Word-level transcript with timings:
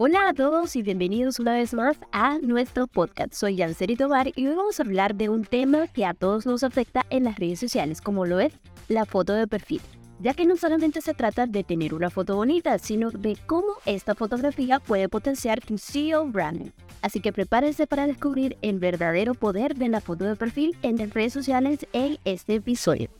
Hola 0.00 0.28
a 0.28 0.32
todos 0.32 0.76
y 0.76 0.82
bienvenidos 0.82 1.40
una 1.40 1.54
vez 1.54 1.74
más 1.74 1.96
a 2.12 2.38
nuestro 2.38 2.86
podcast. 2.86 3.32
Soy 3.32 3.56
Yanceri 3.56 3.96
Tobar 3.96 4.30
y 4.36 4.46
hoy 4.46 4.54
vamos 4.54 4.78
a 4.78 4.84
hablar 4.84 5.16
de 5.16 5.28
un 5.28 5.44
tema 5.44 5.88
que 5.88 6.06
a 6.06 6.14
todos 6.14 6.46
nos 6.46 6.62
afecta 6.62 7.04
en 7.10 7.24
las 7.24 7.36
redes 7.36 7.58
sociales, 7.58 8.00
como 8.00 8.24
lo 8.24 8.38
es 8.38 8.52
la 8.86 9.06
foto 9.06 9.32
de 9.32 9.48
perfil. 9.48 9.80
Ya 10.20 10.34
que 10.34 10.46
no 10.46 10.56
solamente 10.56 11.00
se 11.00 11.14
trata 11.14 11.48
de 11.48 11.64
tener 11.64 11.94
una 11.94 12.10
foto 12.10 12.36
bonita, 12.36 12.78
sino 12.78 13.10
de 13.10 13.36
cómo 13.46 13.66
esta 13.86 14.14
fotografía 14.14 14.78
puede 14.78 15.08
potenciar 15.08 15.60
tu 15.60 15.78
SEO 15.78 16.28
branding. 16.28 16.70
Así 17.02 17.18
que 17.18 17.32
prepárense 17.32 17.88
para 17.88 18.06
descubrir 18.06 18.56
el 18.62 18.78
verdadero 18.78 19.34
poder 19.34 19.74
de 19.74 19.88
la 19.88 20.00
foto 20.00 20.26
de 20.26 20.36
perfil 20.36 20.78
en 20.82 20.98
las 20.98 21.12
redes 21.12 21.32
sociales 21.32 21.88
en 21.92 22.18
este 22.24 22.54
episodio. 22.54 23.10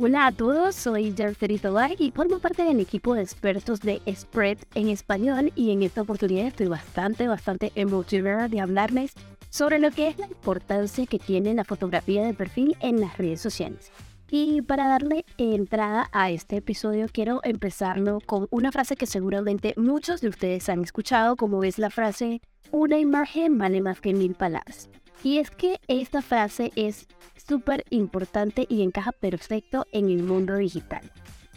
Hola 0.00 0.26
a 0.26 0.32
todos, 0.32 0.74
soy 0.74 1.14
Jerry 1.16 1.56
Tobar 1.56 1.92
y 2.00 2.10
formo 2.10 2.40
parte 2.40 2.64
del 2.64 2.80
equipo 2.80 3.14
de 3.14 3.22
expertos 3.22 3.80
de 3.80 4.02
Spread 4.12 4.58
en 4.74 4.88
español 4.88 5.52
y 5.54 5.70
en 5.70 5.84
esta 5.84 6.02
oportunidad 6.02 6.48
estoy 6.48 6.66
bastante, 6.66 7.28
bastante 7.28 7.70
emocionada 7.76 8.48
de 8.48 8.58
hablarles 8.58 9.12
sobre 9.50 9.78
lo 9.78 9.92
que 9.92 10.08
es 10.08 10.18
la 10.18 10.26
importancia 10.26 11.06
que 11.06 11.20
tiene 11.20 11.54
la 11.54 11.62
fotografía 11.62 12.24
de 12.26 12.34
perfil 12.34 12.76
en 12.80 13.00
las 13.00 13.16
redes 13.18 13.40
sociales. 13.40 13.92
Y 14.28 14.62
para 14.62 14.88
darle 14.88 15.24
entrada 15.38 16.08
a 16.10 16.28
este 16.32 16.56
episodio 16.56 17.06
quiero 17.12 17.38
empezarlo 17.44 18.18
con 18.26 18.48
una 18.50 18.72
frase 18.72 18.96
que 18.96 19.06
seguramente 19.06 19.74
muchos 19.76 20.20
de 20.20 20.28
ustedes 20.28 20.68
han 20.68 20.82
escuchado, 20.82 21.36
como 21.36 21.62
es 21.62 21.78
la 21.78 21.90
frase, 21.90 22.40
una 22.72 22.98
imagen 22.98 23.58
vale 23.58 23.80
más 23.80 24.00
que 24.00 24.12
mil 24.12 24.34
palabras. 24.34 24.88
Y 25.22 25.38
es 25.38 25.50
que 25.50 25.80
esta 25.88 26.22
frase 26.22 26.72
es 26.76 27.06
súper 27.46 27.84
importante 27.90 28.66
y 28.68 28.82
encaja 28.82 29.12
perfecto 29.12 29.86
en 29.92 30.10
el 30.10 30.22
mundo 30.22 30.56
digital, 30.56 31.10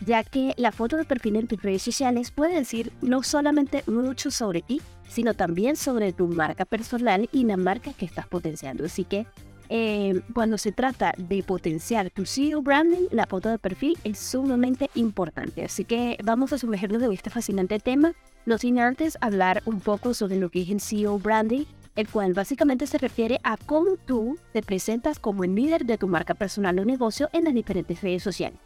ya 0.06 0.24
que 0.24 0.54
la 0.58 0.72
foto 0.72 0.98
de 0.98 1.06
perfil 1.06 1.38
en 1.38 1.48
tus 1.48 1.62
redes 1.62 1.82
sociales 1.82 2.32
puede 2.32 2.56
decir 2.56 2.94
no 3.02 3.24
solamente 3.24 3.84
mucho 3.88 4.32
sobre 4.32 4.62
ti, 4.62 4.82
sino 5.10 5.34
también 5.34 5.76
sobre 5.76 6.14
tu 6.14 6.28
marca 6.28 6.66
personal 6.66 7.30
y 7.32 7.46
la 7.46 7.58
marca 7.58 7.94
que 7.94 8.06
estás 8.06 8.28
potenciando. 8.28 8.86
Así 8.86 9.04
que 9.04 9.26
eh, 9.70 10.22
cuando 10.34 10.58
se 10.58 10.72
trata 10.72 11.14
de 11.18 11.44
potenciar 11.44 12.10
tu 12.10 12.26
SEO 12.26 12.62
branding, 12.62 13.08
la 13.12 13.26
foto 13.26 13.50
de 13.50 13.60
perfil 13.60 13.98
es 14.04 14.18
sumamente 14.18 14.90
importante. 14.96 15.66
Así 15.66 15.84
que 15.84 16.18
vamos 16.24 16.54
a 16.54 16.58
sumergirnos 16.58 17.02
en 17.04 17.12
este 17.12 17.30
fascinante 17.30 17.80
tema, 17.80 18.14
no 18.46 18.58
sin 18.58 18.80
antes 18.80 19.18
hablar 19.20 19.62
un 19.66 19.82
poco 19.82 20.14
sobre 20.14 20.38
lo 20.38 20.50
que 20.50 20.62
es 20.62 20.70
el 20.70 20.80
SEO 20.80 21.20
branding 21.20 21.66
el 21.98 22.08
cual 22.08 22.34
básicamente 22.34 22.88
se 22.88 22.98
refiere 22.98 23.40
a 23.44 23.58
cómo 23.58 23.98
tú 24.06 24.38
te 24.54 24.62
presentas 24.62 25.20
como 25.20 25.44
el 25.44 25.56
líder 25.56 25.86
de 25.86 25.98
tu 25.98 26.08
marca 26.08 26.36
personal 26.36 26.80
o 26.80 26.86
negocio 26.86 27.28
en 27.34 27.44
las 27.44 27.54
diferentes 27.54 28.02
redes 28.02 28.24
sociales. 28.24 28.60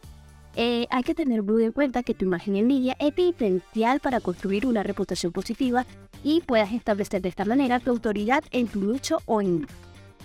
Eh, 0.55 0.85
hay 0.89 1.03
que 1.03 1.15
tener 1.15 1.41
muy 1.41 1.63
en 1.63 1.71
cuenta 1.71 2.03
que 2.03 2.13
tu 2.13 2.25
imagen 2.25 2.57
en 2.57 2.67
línea 2.67 2.97
es 2.99 3.13
potencial 3.13 4.01
para 4.01 4.19
construir 4.19 4.67
una 4.67 4.83
reputación 4.83 5.31
positiva 5.31 5.85
y 6.23 6.41
puedas 6.41 6.73
establecer 6.73 7.21
de 7.21 7.29
esta 7.29 7.45
manera 7.45 7.79
tu 7.79 7.89
autoridad 7.89 8.43
en 8.51 8.67
tu 8.67 8.81
nicho 8.81 9.19
o 9.25 9.41
en 9.41 9.65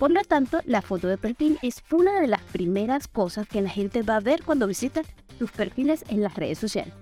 Por 0.00 0.10
lo 0.10 0.22
tanto, 0.24 0.58
la 0.66 0.82
foto 0.82 1.06
de 1.06 1.16
perfil 1.16 1.58
es 1.62 1.82
una 1.92 2.20
de 2.20 2.26
las 2.26 2.42
primeras 2.42 3.06
cosas 3.06 3.46
que 3.46 3.62
la 3.62 3.70
gente 3.70 4.02
va 4.02 4.16
a 4.16 4.20
ver 4.20 4.42
cuando 4.42 4.66
visita 4.66 5.02
tus 5.38 5.52
perfiles 5.52 6.04
en 6.08 6.22
las 6.22 6.34
redes 6.34 6.58
sociales. 6.58 6.92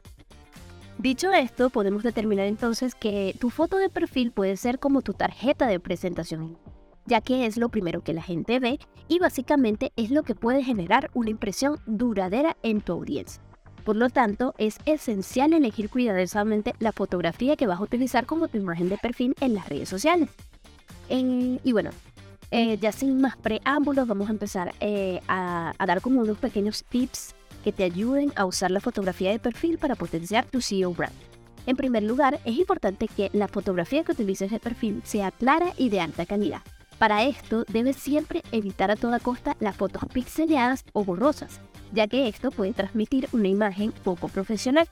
Dicho 0.99 1.33
esto, 1.33 1.71
podemos 1.71 2.03
determinar 2.03 2.47
entonces 2.47 2.95
que 2.95 3.37
tu 3.41 3.51
foto 3.51 3.79
de 3.79 3.89
perfil 3.89 4.31
puede 4.31 4.57
ser 4.57 4.79
como 4.79 5.03
tu 5.03 5.13
tarjeta 5.13 5.67
de 5.67 5.81
presentación, 5.81 6.57
ya 7.05 7.21
que 7.21 7.47
es 7.47 7.57
lo 7.57 7.69
primero 7.69 8.03
que 8.03 8.15
la 8.15 8.23
gente 8.23 8.61
ve 8.61 8.79
y 9.09 9.19
básicamente 9.19 9.93
es 9.97 10.11
lo 10.11 10.23
que 10.23 10.37
puede 10.37 10.63
generar 10.63 11.11
una 11.13 11.31
impresión 11.31 11.81
duradera 11.87 12.57
en 12.63 12.81
tu 12.81 12.93
audiencia. 12.93 13.43
Por 13.85 13.97
lo 13.97 14.09
tanto, 14.09 14.55
es 14.57 14.79
esencial 14.87 15.53
elegir 15.53 15.91
cuidadosamente 15.91 16.75
la 16.79 16.93
fotografía 16.93 17.57
que 17.57 17.67
vas 17.67 17.81
a 17.81 17.83
utilizar 17.83 18.25
como 18.25 18.49
tu 18.49 18.57
imagen 18.57 18.89
de 18.89 18.97
perfil 18.97 19.35
en 19.41 19.55
las 19.55 19.69
redes 19.69 19.89
sociales. 19.89 20.31
y 21.11 21.73
bueno, 21.73 21.91
eh, 22.51 22.79
ya 22.79 22.93
sin 22.93 23.21
más 23.21 23.37
preámbulos, 23.37 24.07
vamos 24.07 24.29
a 24.29 24.33
empezar 24.33 24.75
eh, 24.81 25.21
a, 25.27 25.75
a 25.77 25.87
dar 25.87 26.01
como 26.01 26.21
unos 26.21 26.39
pequeños 26.39 26.85
tips 26.85 27.35
que 27.64 27.73
te 27.73 27.83
ayuden 27.83 28.33
a 28.36 28.45
usar 28.45 28.70
la 28.70 28.80
fotografía 28.80 29.30
de 29.30 29.39
perfil 29.39 29.79
para 29.79 29.97
potenciar 29.97 30.45
tu 30.45 30.61
SEO 30.61 30.92
brand. 30.92 31.14
En 31.67 31.77
primer 31.77 32.02
lugar, 32.02 32.39
es 32.45 32.58
importante 32.58 33.08
que 33.08 33.30
la 33.33 33.48
fotografía 33.48 34.05
que 34.05 34.13
utilices 34.13 34.51
de 34.51 34.61
perfil 34.61 35.01
sea 35.05 35.30
clara 35.30 35.73
y 35.79 35.89
de 35.89 36.01
alta 36.01 36.27
calidad. 36.27 36.61
Para 36.98 37.25
esto, 37.25 37.64
debes 37.69 37.97
siempre 37.97 38.42
evitar 38.52 38.91
a 38.91 38.97
toda 38.97 39.19
costa 39.19 39.57
las 39.61 39.77
fotos 39.77 40.02
pixeleadas 40.13 40.85
o 40.92 41.05
borrosas, 41.05 41.61
ya 41.92 42.07
que 42.07 42.29
esto 42.29 42.51
puede 42.51 42.75
transmitir 42.75 43.29
una 43.33 43.48
imagen 43.48 43.92
poco 44.05 44.29
profesional. 44.29 44.89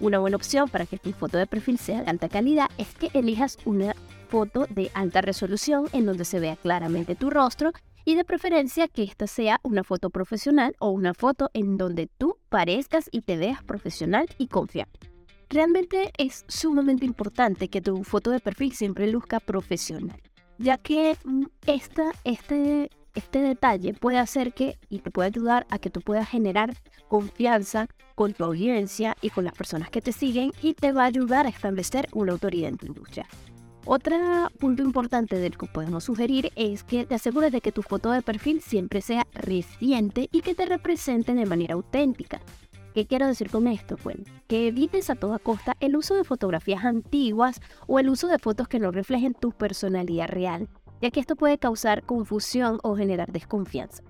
Una 0.00 0.18
buena 0.18 0.36
opción 0.36 0.68
para 0.68 0.86
que 0.86 0.98
tu 0.98 1.12
foto 1.12 1.38
de 1.38 1.46
perfil 1.46 1.78
sea 1.78 2.02
de 2.02 2.10
alta 2.10 2.28
calidad 2.28 2.68
es 2.76 2.92
que 2.94 3.10
elijas 3.14 3.58
una 3.64 3.94
foto 4.28 4.66
de 4.68 4.90
alta 4.94 5.20
resolución 5.20 5.88
en 5.92 6.06
donde 6.06 6.24
se 6.24 6.40
vea 6.40 6.56
claramente 6.56 7.14
tu 7.14 7.30
rostro 7.30 7.72
y 8.04 8.14
de 8.14 8.24
preferencia 8.24 8.88
que 8.88 9.02
esta 9.02 9.26
sea 9.26 9.60
una 9.62 9.84
foto 9.84 10.10
profesional 10.10 10.74
o 10.78 10.90
una 10.90 11.14
foto 11.14 11.50
en 11.54 11.76
donde 11.76 12.06
tú 12.06 12.36
parezcas 12.48 13.08
y 13.12 13.22
te 13.22 13.36
veas 13.36 13.62
profesional 13.62 14.26
y 14.38 14.48
confiable. 14.48 14.92
Realmente 15.48 16.12
es 16.16 16.44
sumamente 16.46 17.04
importante 17.04 17.68
que 17.68 17.80
tu 17.80 18.04
foto 18.04 18.30
de 18.30 18.38
perfil 18.38 18.72
siempre 18.72 19.10
luzca 19.10 19.40
profesional, 19.40 20.20
ya 20.58 20.78
que 20.78 21.16
mm, 21.24 21.46
esta, 21.66 22.12
este, 22.22 22.90
este 23.14 23.40
detalle 23.40 23.94
puede 23.94 24.18
hacer 24.18 24.52
que 24.52 24.78
y 24.88 25.00
te 25.00 25.10
puede 25.10 25.26
ayudar 25.26 25.66
a 25.68 25.78
que 25.78 25.90
tú 25.90 26.02
puedas 26.02 26.28
generar 26.28 26.74
confianza 27.08 27.88
con 28.14 28.32
tu 28.32 28.44
audiencia 28.44 29.16
y 29.22 29.30
con 29.30 29.44
las 29.44 29.54
personas 29.54 29.90
que 29.90 30.00
te 30.00 30.12
siguen 30.12 30.52
y 30.62 30.74
te 30.74 30.92
va 30.92 31.02
a 31.02 31.06
ayudar 31.06 31.46
a 31.46 31.48
establecer 31.48 32.08
una 32.12 32.32
autoridad 32.32 32.68
en 32.68 32.76
tu 32.76 32.86
industria. 32.86 33.26
Otro 33.92 34.16
punto 34.60 34.84
importante 34.84 35.40
del 35.40 35.58
que 35.58 35.66
podemos 35.66 36.04
sugerir 36.04 36.52
es 36.54 36.84
que 36.84 37.06
te 37.06 37.16
asegures 37.16 37.50
de 37.50 37.60
que 37.60 37.72
tu 37.72 37.82
foto 37.82 38.12
de 38.12 38.22
perfil 38.22 38.60
siempre 38.60 39.00
sea 39.00 39.26
reciente 39.32 40.28
y 40.30 40.42
que 40.42 40.54
te 40.54 40.64
represente 40.64 41.34
de 41.34 41.44
manera 41.44 41.74
auténtica. 41.74 42.40
¿Qué 42.94 43.08
quiero 43.08 43.26
decir 43.26 43.50
con 43.50 43.66
esto? 43.66 43.96
Bueno, 44.04 44.22
que 44.46 44.68
evites 44.68 45.10
a 45.10 45.16
toda 45.16 45.40
costa 45.40 45.76
el 45.80 45.96
uso 45.96 46.14
de 46.14 46.22
fotografías 46.22 46.84
antiguas 46.84 47.60
o 47.88 47.98
el 47.98 48.10
uso 48.10 48.28
de 48.28 48.38
fotos 48.38 48.68
que 48.68 48.78
no 48.78 48.92
reflejen 48.92 49.34
tu 49.34 49.50
personalidad 49.50 50.28
real, 50.28 50.68
ya 51.02 51.10
que 51.10 51.18
esto 51.18 51.34
puede 51.34 51.58
causar 51.58 52.04
confusión 52.04 52.78
o 52.84 52.94
generar 52.94 53.32
desconfianza. 53.32 54.04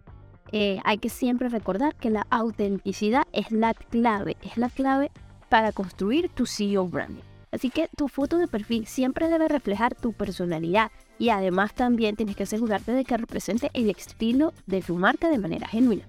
Eh, 0.53 0.79
hay 0.85 0.99
que 0.99 1.09
siempre 1.09 1.49
recordar 1.49 1.97
que 1.97 2.11
la 2.11 2.27
autenticidad 2.29 3.23
es 3.33 3.51
la 3.51 3.73
clave, 3.73 4.37
es 4.43 4.59
la 4.59 4.69
clave 4.69 5.11
para 5.49 5.73
construir 5.73 6.29
tu 6.29 6.45
CEO 6.45 6.87
branding. 6.87 7.30
Así 7.53 7.71
que 7.71 7.89
tu 7.97 8.09
foto 8.09 8.39
de 8.39 8.47
perfil 8.47 8.87
siempre 8.87 9.29
debe 9.29 9.49
reflejar 9.49 9.95
tu 9.95 10.13
personalidad 10.13 10.91
y 11.19 11.31
además 11.31 11.75
también 11.75 12.17
tienes 12.17 12.37
que 12.37 12.45
asegurarte 12.45 12.93
de 12.93 13.05
que 13.05 13.17
represente 13.17 13.71
el 13.75 13.91
estilo 13.91 14.53
de 14.67 14.83
tu 14.83 14.97
marca 14.97 15.29
de 15.29 15.39
manera 15.39 15.67
genuina. 15.67 16.05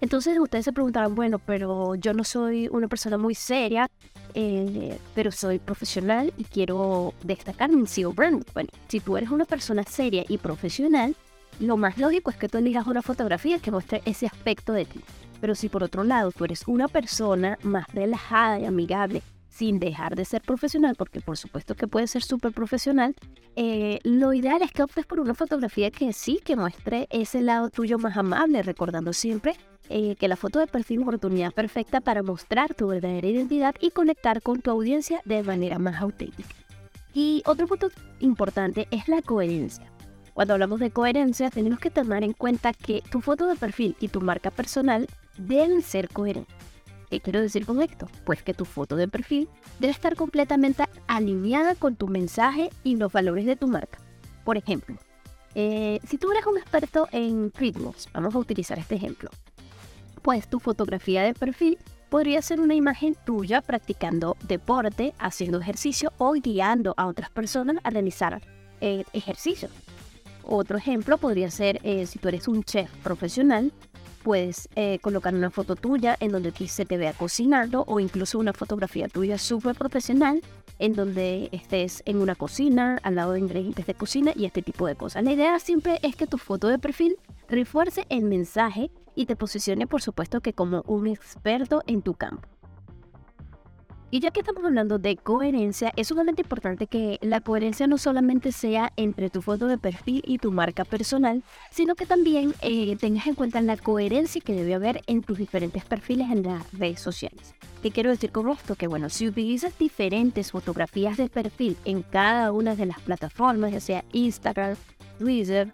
Entonces 0.00 0.38
ustedes 0.38 0.64
se 0.64 0.72
preguntarán, 0.72 1.14
bueno, 1.14 1.38
pero 1.38 1.94
yo 1.96 2.12
no 2.14 2.22
soy 2.22 2.68
una 2.68 2.86
persona 2.86 3.18
muy 3.18 3.34
seria, 3.34 3.90
eh, 4.34 4.96
pero 5.14 5.32
soy 5.32 5.58
profesional 5.58 6.32
y 6.36 6.44
quiero 6.44 7.14
destacar 7.24 7.70
mi 7.70 7.86
SEO 7.86 8.12
brand. 8.12 8.44
Bueno, 8.54 8.68
si 8.88 9.00
tú 9.00 9.16
eres 9.16 9.30
una 9.30 9.44
persona 9.44 9.82
seria 9.82 10.24
y 10.28 10.38
profesional, 10.38 11.16
lo 11.58 11.76
más 11.76 11.98
lógico 11.98 12.30
es 12.30 12.36
que 12.36 12.48
tú 12.48 12.58
elijas 12.58 12.86
una 12.86 13.02
fotografía 13.02 13.58
que 13.58 13.72
muestre 13.72 14.02
ese 14.04 14.26
aspecto 14.26 14.72
de 14.72 14.84
ti. 14.84 15.00
Pero 15.40 15.54
si 15.54 15.68
por 15.68 15.82
otro 15.82 16.04
lado 16.04 16.30
tú 16.30 16.44
eres 16.44 16.66
una 16.68 16.86
persona 16.86 17.58
más 17.62 17.86
relajada 17.92 18.60
y 18.60 18.66
amigable, 18.66 19.22
sin 19.48 19.78
dejar 19.78 20.14
de 20.14 20.24
ser 20.24 20.42
profesional, 20.42 20.94
porque 20.96 21.20
por 21.20 21.36
supuesto 21.36 21.74
que 21.74 21.88
puede 21.88 22.06
ser 22.06 22.22
súper 22.22 22.52
profesional, 22.52 23.14
eh, 23.56 23.98
lo 24.04 24.32
ideal 24.32 24.62
es 24.62 24.70
que 24.72 24.82
optes 24.82 25.06
por 25.06 25.20
una 25.20 25.34
fotografía 25.34 25.90
que 25.90 26.12
sí, 26.12 26.40
que 26.44 26.56
muestre 26.56 27.08
ese 27.10 27.40
lado 27.40 27.70
tuyo 27.70 27.98
más 27.98 28.16
amable, 28.16 28.62
recordando 28.62 29.12
siempre 29.12 29.56
eh, 29.88 30.16
que 30.16 30.28
la 30.28 30.36
foto 30.36 30.58
de 30.58 30.66
perfil 30.66 30.98
es 30.98 31.02
una 31.02 31.16
oportunidad 31.16 31.52
perfecta 31.52 32.00
para 32.00 32.22
mostrar 32.22 32.74
tu 32.74 32.88
verdadera 32.88 33.26
identidad 33.26 33.74
y 33.80 33.90
conectar 33.90 34.42
con 34.42 34.60
tu 34.60 34.70
audiencia 34.70 35.22
de 35.24 35.42
manera 35.42 35.78
más 35.78 36.00
auténtica. 36.00 36.54
Y 37.14 37.42
otro 37.46 37.66
punto 37.66 37.88
importante 38.20 38.86
es 38.90 39.08
la 39.08 39.22
coherencia. 39.22 39.90
Cuando 40.34 40.54
hablamos 40.54 40.78
de 40.78 40.90
coherencia, 40.90 41.50
tenemos 41.50 41.80
que 41.80 41.90
tomar 41.90 42.22
en 42.22 42.32
cuenta 42.32 42.72
que 42.72 43.02
tu 43.10 43.20
foto 43.20 43.48
de 43.48 43.56
perfil 43.56 43.96
y 43.98 44.08
tu 44.08 44.20
marca 44.20 44.52
personal 44.52 45.08
deben 45.36 45.82
ser 45.82 46.08
coherentes. 46.10 46.57
¿Qué 47.10 47.20
quiero 47.20 47.40
decir 47.40 47.64
con 47.64 47.80
esto? 47.80 48.06
Pues 48.24 48.42
que 48.42 48.54
tu 48.54 48.64
foto 48.64 48.96
de 48.96 49.08
perfil 49.08 49.48
debe 49.78 49.92
estar 49.92 50.14
completamente 50.14 50.84
alineada 51.06 51.74
con 51.74 51.96
tu 51.96 52.08
mensaje 52.08 52.70
y 52.84 52.96
los 52.96 53.12
valores 53.12 53.46
de 53.46 53.56
tu 53.56 53.66
marca. 53.66 53.98
Por 54.44 54.56
ejemplo, 54.56 54.96
eh, 55.54 56.00
si 56.06 56.18
tú 56.18 56.30
eres 56.30 56.46
un 56.46 56.58
experto 56.58 57.08
en 57.12 57.52
ritmos, 57.54 58.08
vamos 58.12 58.34
a 58.34 58.38
utilizar 58.38 58.78
este 58.78 58.96
ejemplo, 58.96 59.30
pues 60.22 60.48
tu 60.48 60.60
fotografía 60.60 61.22
de 61.22 61.34
perfil 61.34 61.78
podría 62.10 62.42
ser 62.42 62.60
una 62.60 62.74
imagen 62.74 63.16
tuya 63.24 63.60
practicando 63.62 64.36
deporte, 64.46 65.14
haciendo 65.18 65.60
ejercicio 65.60 66.12
o 66.18 66.32
guiando 66.32 66.94
a 66.96 67.06
otras 67.06 67.30
personas 67.30 67.76
a 67.84 67.90
realizar 67.90 68.42
eh, 68.80 69.04
ejercicio. 69.12 69.68
Otro 70.42 70.78
ejemplo 70.78 71.18
podría 71.18 71.50
ser 71.50 71.80
eh, 71.82 72.06
si 72.06 72.18
tú 72.18 72.28
eres 72.28 72.48
un 72.48 72.64
chef 72.64 72.90
profesional, 73.02 73.72
puedes 74.28 74.68
eh, 74.76 74.98
colocar 75.00 75.34
una 75.34 75.48
foto 75.48 75.74
tuya 75.74 76.14
en 76.20 76.32
donde 76.32 76.52
se 76.68 76.84
te 76.84 76.98
vea 76.98 77.14
cocinando 77.14 77.84
o 77.86 77.98
incluso 77.98 78.38
una 78.38 78.52
fotografía 78.52 79.08
tuya 79.08 79.38
súper 79.38 79.74
profesional 79.74 80.42
en 80.78 80.92
donde 80.92 81.48
estés 81.50 82.02
en 82.04 82.18
una 82.18 82.34
cocina, 82.34 83.00
al 83.04 83.14
lado 83.14 83.32
de 83.32 83.38
ingredientes 83.38 83.86
de 83.86 83.94
cocina 83.94 84.32
y 84.36 84.44
este 84.44 84.60
tipo 84.60 84.86
de 84.86 84.96
cosas. 84.96 85.24
La 85.24 85.32
idea 85.32 85.58
siempre 85.60 85.98
es 86.02 86.14
que 86.14 86.26
tu 86.26 86.36
foto 86.36 86.68
de 86.68 86.78
perfil 86.78 87.16
refuerce 87.48 88.04
el 88.10 88.24
mensaje 88.24 88.90
y 89.14 89.24
te 89.24 89.34
posicione, 89.34 89.86
por 89.86 90.02
supuesto, 90.02 90.42
que 90.42 90.52
como 90.52 90.82
un 90.86 91.06
experto 91.06 91.82
en 91.86 92.02
tu 92.02 92.12
campo. 92.12 92.57
Y 94.10 94.20
ya 94.20 94.30
que 94.30 94.40
estamos 94.40 94.64
hablando 94.64 94.98
de 94.98 95.16
coherencia, 95.16 95.92
es 95.96 96.08
sumamente 96.08 96.40
importante 96.40 96.86
que 96.86 97.18
la 97.20 97.42
coherencia 97.42 97.86
no 97.86 97.98
solamente 97.98 98.52
sea 98.52 98.90
entre 98.96 99.28
tu 99.28 99.42
foto 99.42 99.66
de 99.66 99.76
perfil 99.76 100.22
y 100.26 100.38
tu 100.38 100.50
marca 100.50 100.86
personal, 100.86 101.42
sino 101.70 101.94
que 101.94 102.06
también 102.06 102.54
eh, 102.62 102.96
tengas 102.96 103.26
en 103.26 103.34
cuenta 103.34 103.60
la 103.60 103.76
coherencia 103.76 104.40
que 104.40 104.54
debe 104.54 104.74
haber 104.74 105.02
en 105.08 105.22
tus 105.22 105.36
diferentes 105.36 105.84
perfiles 105.84 106.30
en 106.30 106.42
las 106.42 106.72
redes 106.72 107.00
sociales. 107.00 107.54
¿Qué 107.82 107.90
quiero 107.90 108.08
decir 108.08 108.32
con 108.32 108.48
esto? 108.48 108.76
Que 108.76 108.86
bueno, 108.86 109.10
si 109.10 109.28
utilizas 109.28 109.78
diferentes 109.78 110.52
fotografías 110.52 111.18
de 111.18 111.28
perfil 111.28 111.76
en 111.84 112.02
cada 112.02 112.50
una 112.50 112.74
de 112.74 112.86
las 112.86 113.00
plataformas, 113.00 113.72
ya 113.72 113.80
sea 113.80 114.04
Instagram, 114.12 114.76
Twitter, 115.18 115.70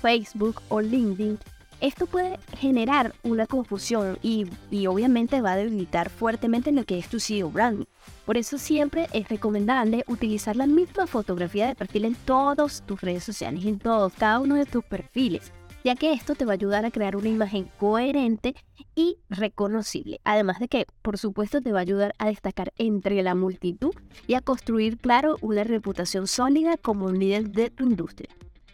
Facebook 0.00 0.62
o 0.68 0.80
LinkedIn, 0.80 1.38
esto 1.82 2.06
puede 2.06 2.38
generar 2.56 3.12
una 3.24 3.48
confusión 3.48 4.16
y, 4.22 4.46
obviamente 4.86 5.40
va 5.40 5.52
a 5.52 5.56
debilitar 5.56 6.10
fuertemente 6.10 6.70
lo 6.70 6.84
que 6.84 6.96
es 6.96 7.08
tu 7.08 7.18
CEO 7.18 7.50
branding. 7.50 7.86
Por 8.24 8.36
eso 8.36 8.56
siempre 8.56 9.08
es 9.12 9.28
recomendable 9.28 10.04
utilizar 10.06 10.54
la 10.54 10.68
misma 10.68 11.08
fotografía 11.08 11.66
de 11.66 11.74
perfil 11.74 12.04
en 12.04 12.14
todas 12.14 12.86
tus 12.86 13.00
redes 13.00 13.24
sociales, 13.24 13.64
en 13.64 13.80
todos, 13.80 14.12
cada 14.14 14.38
uno 14.38 14.54
de 14.54 14.64
tus 14.64 14.84
perfiles, 14.84 15.52
ya 15.82 15.96
que 15.96 16.12
esto 16.12 16.36
te 16.36 16.44
va 16.44 16.52
a 16.52 16.54
ayudar 16.54 16.84
a 16.84 16.92
crear 16.92 17.16
una 17.16 17.28
imagen 17.28 17.68
coherente 17.80 18.54
y 18.94 19.18
reconocible. 19.28 20.20
Además 20.22 20.60
de 20.60 20.68
que, 20.68 20.86
por 21.02 21.18
supuesto, 21.18 21.60
te 21.60 21.72
va 21.72 21.80
a 21.80 21.82
ayudar 21.82 22.14
a 22.18 22.26
destacar 22.26 22.72
entre 22.78 23.20
la 23.24 23.34
multitud 23.34 23.92
y 24.28 24.34
a 24.34 24.40
construir, 24.40 24.98
claro, 24.98 25.36
una 25.40 25.64
reputación 25.64 26.28
sólida 26.28 26.76
como 26.76 27.06
un 27.06 27.18
líder 27.18 27.50
de 27.50 27.70
tu 27.70 27.82
industria. 27.82 28.28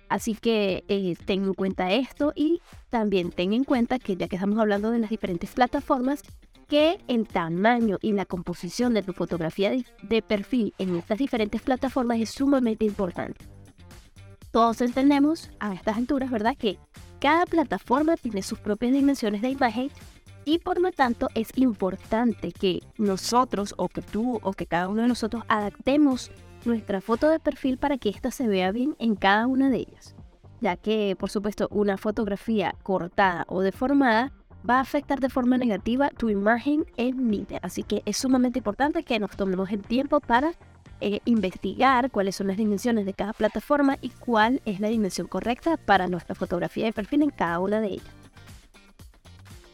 Así 0.09 0.35
que 0.35 0.85
eh, 0.89 1.17
ten 1.27 1.45
en 1.45 1.55
cuenta 1.55 1.93
esto 1.93 2.33
y 2.35 2.61
también 2.89 3.31
ten 3.31 3.53
en 3.53 3.65
cuenta 3.65 3.99
que 3.99 4.17
ya 4.17 4.29
que 4.29 4.37
estamos 4.37 4.59
hablando 4.59 4.91
de 4.91 4.99
las 4.99 5.11
diferentes 5.11 5.51
plataformas, 5.51 6.23
que 6.69 6.99
el 7.09 7.27
tamaño 7.27 7.99
y 8.03 8.13
la 8.13 8.27
composición 8.27 8.95
de 8.95 9.03
tu 9.03 9.13
fotografía 9.13 9.73
de, 10.03 10.23
perfil 10.23 10.75
en 10.79 10.97
estas 10.97 11.19
diferentes 11.19 11.63
plataformas 11.63 12.21
es 12.21 12.31
sumamente 12.31 12.85
importante. 12.85 13.45
Todos 14.51 14.81
entendemos 14.81 15.51
a 15.61 15.75
estas 15.75 15.97
alturas, 15.97 16.31
¿verdad? 16.31 16.57
Que 16.57 16.79
cada 17.21 17.47
plataforma 17.47 18.17
tiene 18.17 18.43
sus 18.43 18.59
propias 18.59 18.93
dimensiones 18.93 19.43
de 19.43 19.51
imagen 19.51 19.91
y 20.45 20.59
por 20.59 20.81
lo 20.81 20.93
tanto 20.93 21.29
es 21.35 21.49
importante 21.57 22.53
que 22.53 22.81
nosotros 22.97 23.75
o 23.77 23.89
que 23.89 24.03
tú 24.03 24.39
o 24.43 24.53
que 24.53 24.67
cada 24.67 24.89
uno 24.89 25.03
de 25.03 25.09
nosotros 25.09 25.45
adaptemos 25.49 26.31
nuestra 26.65 27.01
foto 27.01 27.29
de 27.29 27.41
perfil 27.41 27.79
para 27.79 27.99
que 27.99 28.09
ésta 28.09 28.31
se 28.31 28.49
vea 28.49 28.73
bien 28.73 28.97
en 28.99 29.15
cada 29.15 29.47
una 29.47 29.71
de 29.71 29.79
ellas, 29.79 30.15
ya 30.61 30.77
que 30.77 31.17
por 31.19 31.31
supuesto 31.31 31.69
una 31.71 31.97
fotografía 31.97 32.75
cortada 32.83 33.45
o 33.49 33.63
deformada 33.63 34.33
va 34.69 34.77
a 34.77 34.81
afectar 34.81 35.21
de 35.21 35.29
forma 35.29 35.57
negativa 35.57 36.11
tu 36.11 36.31
imagen 36.31 36.85
en 36.97 37.31
línea, 37.31 37.61
así 37.63 37.83
que 37.83 38.03
es 38.05 38.17
sumamente 38.17 38.59
importante 38.59 39.05
que 39.05 39.19
nos 39.19 39.31
tomemos 39.37 39.71
el 39.71 39.83
tiempo 39.83 40.21
para 40.21 40.53
eh, 41.01 41.21
investigar 41.27 42.11
cuáles 42.11 42.35
son 42.35 42.49
las 42.49 42.57
dimensiones 42.57 43.07
de 43.07 43.15
cada 43.15 43.33
plataforma 43.33 43.97
y 44.01 44.11
cuál 44.11 44.61
es 44.65 44.81
la 44.81 44.89
dimensión 44.89 45.29
correcta 45.29 45.77
para 45.77 46.09
nuestra 46.09 46.35
fotografía 46.35 46.87
de 46.87 46.93
perfil 46.93 47.23
en 47.23 47.31
cada 47.31 47.61
una 47.61 47.81
de 47.81 47.89
ellas. 47.89 48.18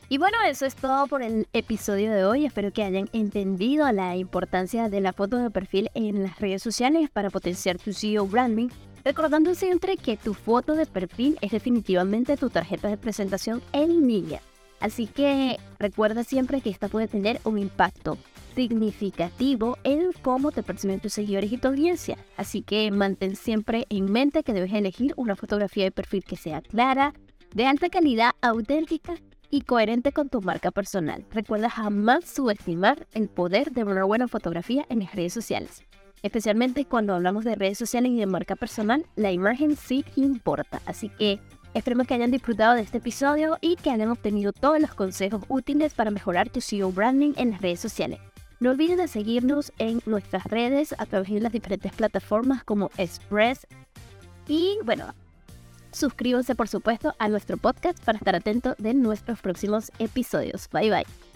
Y 0.09 0.19
bueno, 0.19 0.37
eso 0.47 0.67
es 0.67 0.75
todo 0.75 1.07
por 1.07 1.23
el 1.23 1.49
episodio 1.55 2.13
de 2.13 2.27
hoy. 2.27 2.45
Espero 2.45 2.73
que 2.73 2.83
hayan 2.83 3.09
entendido 3.15 3.91
la 3.91 4.17
importancia 4.17 4.91
de 4.91 5.01
la 5.01 5.15
foto 5.15 5.39
de 5.39 5.51
perfil 5.51 5.91
en 5.95 6.23
las 6.23 6.39
redes 6.39 6.63
sociales 6.63 7.09
para 7.11 7.31
potenciar 7.31 7.79
tu 7.79 7.95
CEO 7.95 8.27
branding. 8.27 8.69
Recordando 9.03 9.55
siempre 9.55 9.97
que 9.97 10.19
tu 10.19 10.35
foto 10.35 10.75
de 10.75 10.85
perfil 10.85 11.39
es 11.41 11.53
definitivamente 11.53 12.37
tu 12.37 12.51
tarjeta 12.51 12.89
de 12.89 12.99
presentación 12.99 13.63
en 13.73 14.07
línea. 14.07 14.41
Así 14.79 15.07
que 15.07 15.59
recuerda 15.79 16.23
siempre 16.23 16.61
que 16.61 16.71
esta 16.71 16.89
puede 16.89 17.09
tener 17.09 17.41
un 17.45 17.59
impacto 17.59 18.19
significativo 18.55 19.79
en 19.85 20.13
cómo 20.21 20.53
te 20.53 20.63
perciben 20.63 21.01
tus 21.01 21.15
seguidores 21.15 21.51
y 21.51 21.57
tu 21.57 21.69
audiencia. 21.69 22.19
Así 22.37 22.61
que 22.61 22.91
mantén 22.91 23.37
siempre 23.37 23.87
en 23.89 24.13
mente 24.13 24.43
que 24.43 24.53
debes 24.53 24.73
elegir 24.73 25.15
una 25.17 25.35
fotografía 25.35 25.85
de 25.85 25.91
perfil 25.91 26.25
que 26.25 26.37
sea 26.37 26.61
clara, 26.61 27.15
de 27.55 27.67
alta 27.67 27.89
calidad, 27.89 28.33
auténtica 28.43 29.15
y 29.51 29.63
coherente 29.63 30.13
con 30.13 30.29
tu 30.29 30.41
marca 30.41 30.71
personal. 30.71 31.25
Recuerda 31.31 31.71
jamás 31.71 32.25
subestimar 32.25 33.07
el 33.13 33.29
poder 33.29 33.73
de 33.73 33.85
una 33.85 34.05
buena 34.05 34.29
fotografía 34.29 34.87
en 34.89 35.01
las 35.01 35.15
redes 35.15 35.33
sociales. 35.33 35.83
Especialmente 36.23 36.87
cuando 36.87 37.15
hablamos 37.15 37.45
de 37.45 37.55
redes 37.55 37.77
sociales 37.77 38.11
y 38.13 38.19
de 38.19 38.27
marca 38.27 38.57
personal, 38.57 39.05
la 39.15 39.31
imagen 39.31 39.77
sí 39.77 40.05
importa. 40.17 40.81
Así 40.87 41.11
que 41.11 41.39
esperemos 41.75 42.07
que 42.07 42.15
hayan 42.15 42.31
disfrutado 42.31 42.75
de 42.75 42.81
este 42.83 42.99
episodio 42.99 43.59
y 43.61 43.77
que 43.77 43.91
hayan 43.91 44.11
obtenido 44.11 44.53
todos 44.53 44.81
los 44.81 44.95
consejos 44.95 45.43
útiles 45.49 45.93
para 45.93 46.11
mejorar 46.11 46.49
tu 46.49 46.63
SEO 46.63 46.91
branding 46.93 47.35
en 47.37 47.51
las 47.51 47.61
redes 47.61 47.81
sociales. 47.81 48.21
No 48.59 48.71
olviden 48.71 48.97
de 48.97 49.09
seguirnos 49.09 49.73
en 49.79 50.01
nuestras 50.07 50.45
redes 50.45 50.95
a 50.97 51.05
través 51.05 51.31
de 51.31 51.41
las 51.41 51.53
diferentes 51.53 51.93
plataformas 51.93 52.65
como 52.65 52.91
Express. 52.97 53.67
Y 54.49 54.79
bueno, 54.85 55.15
Suscríbanse 55.95 56.57
por 56.57 56.67
supuesto 56.69 57.15
a 57.19 57.29
nuestro 57.29 57.57
podcast 57.57 58.03
para 58.05 58.19
estar 58.19 58.35
atento 58.35 58.75
de 58.79 58.95
nuestros 58.95 59.41
próximos 59.41 59.93
episodios. 60.01 60.69
Bye 60.73 60.91
bye. 60.91 61.34